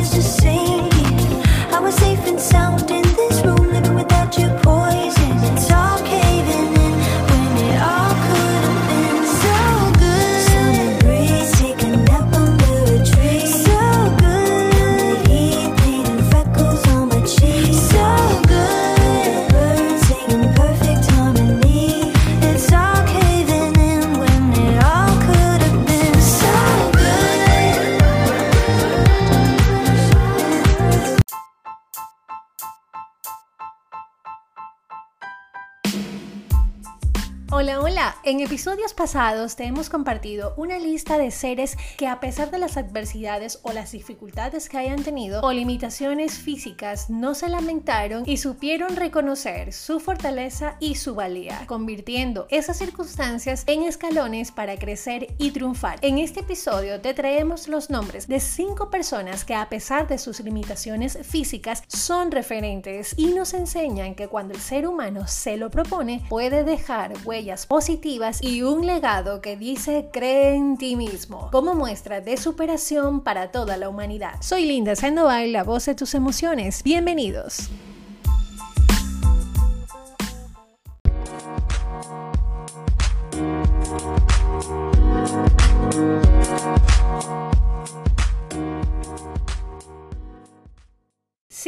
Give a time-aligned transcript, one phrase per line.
[0.00, 0.55] Isso de
[37.58, 38.16] Hola, hola.
[38.22, 42.76] En episodios pasados te hemos compartido una lista de seres que a pesar de las
[42.76, 48.94] adversidades o las dificultades que hayan tenido o limitaciones físicas no se lamentaron y supieron
[48.94, 55.98] reconocer su fortaleza y su valía, convirtiendo esas circunstancias en escalones para crecer y triunfar.
[56.02, 60.40] En este episodio te traemos los nombres de cinco personas que a pesar de sus
[60.40, 66.22] limitaciones físicas son referentes y nos enseñan que cuando el ser humano se lo propone
[66.28, 72.20] puede dejar huellas positivas y un legado que dice cree en ti mismo, como muestra
[72.20, 74.34] de superación para toda la humanidad.
[74.40, 76.82] Soy Linda Sandoval, la voz de tus emociones.
[76.82, 77.70] Bienvenidos.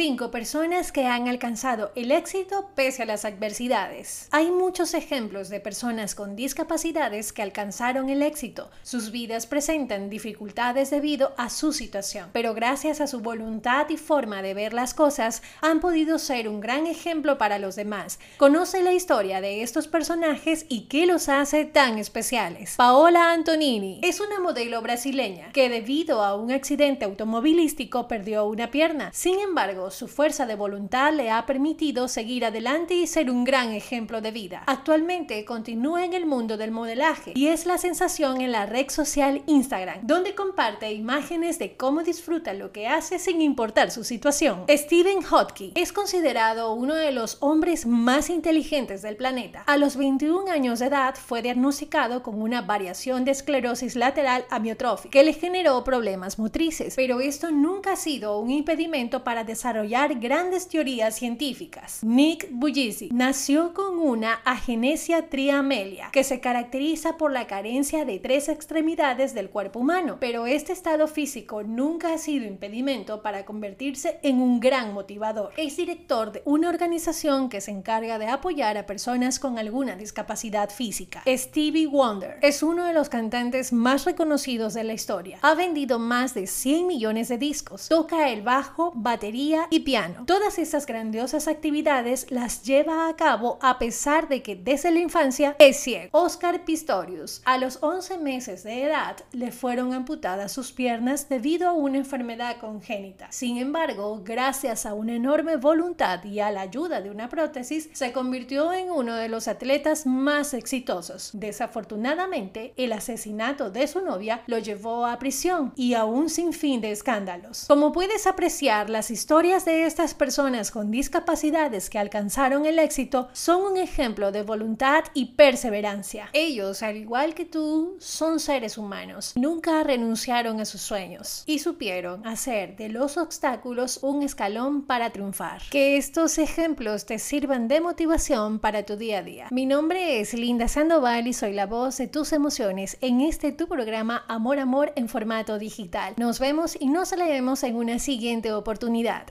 [0.09, 4.27] Cinco personas que han alcanzado el éxito pese a las adversidades.
[4.31, 8.71] Hay muchos ejemplos de personas con discapacidades que alcanzaron el éxito.
[8.81, 14.41] Sus vidas presentan dificultades debido a su situación, pero gracias a su voluntad y forma
[14.41, 18.19] de ver las cosas han podido ser un gran ejemplo para los demás.
[18.37, 22.77] Conoce la historia de estos personajes y qué los hace tan especiales.
[22.77, 29.11] Paola Antonini es una modelo brasileña que debido a un accidente automovilístico perdió una pierna.
[29.13, 33.73] Sin embargo, su fuerza de voluntad le ha permitido seguir adelante y ser un gran
[33.73, 34.63] ejemplo de vida.
[34.65, 39.43] Actualmente continúa en el mundo del modelaje y es la sensación en la red social
[39.45, 44.63] Instagram, donde comparte imágenes de cómo disfruta lo que hace sin importar su situación.
[44.69, 49.63] Stephen Hawking es considerado uno de los hombres más inteligentes del planeta.
[49.67, 55.11] A los 21 años de edad fue diagnosticado con una variación de esclerosis lateral amiotrófica
[55.11, 59.88] que le generó problemas motrices, pero esto nunca ha sido un impedimento para desarrollar
[60.19, 61.99] grandes teorías científicas.
[62.03, 68.47] Nick Bullisi nació con una agenesia triamelia, que se caracteriza por la carencia de tres
[68.47, 74.41] extremidades del cuerpo humano, pero este estado físico nunca ha sido impedimento para convertirse en
[74.41, 75.51] un gran motivador.
[75.57, 80.69] Es director de una organización que se encarga de apoyar a personas con alguna discapacidad
[80.69, 81.21] física.
[81.27, 85.39] Stevie Wonder es uno de los cantantes más reconocidos de la historia.
[85.41, 87.89] Ha vendido más de 100 millones de discos.
[87.89, 90.23] Toca el bajo, batería y piano.
[90.25, 95.55] Todas estas grandiosas actividades las lleva a cabo a pesar de que desde la infancia
[95.59, 96.09] es ciego.
[96.11, 101.73] Oscar Pistorius, a los 11 meses de edad, le fueron amputadas sus piernas debido a
[101.73, 103.31] una enfermedad congénita.
[103.31, 108.11] Sin embargo, gracias a una enorme voluntad y a la ayuda de una prótesis, se
[108.11, 111.31] convirtió en uno de los atletas más exitosos.
[111.33, 116.91] Desafortunadamente, el asesinato de su novia lo llevó a prisión y a un sinfín de
[116.91, 117.65] escándalos.
[117.67, 123.63] Como puedes apreciar, las historias de estas personas con discapacidades que alcanzaron el éxito son
[123.63, 126.29] un ejemplo de voluntad y perseverancia.
[126.33, 129.33] Ellos, al igual que tú, son seres humanos.
[129.35, 135.61] Nunca renunciaron a sus sueños y supieron hacer de los obstáculos un escalón para triunfar.
[135.71, 139.47] Que estos ejemplos te sirvan de motivación para tu día a día.
[139.51, 143.67] Mi nombre es Linda Sandoval y soy la voz de tus emociones en este tu
[143.67, 146.13] programa Amor Amor en formato digital.
[146.17, 149.25] Nos vemos y nos leemos en una siguiente oportunidad.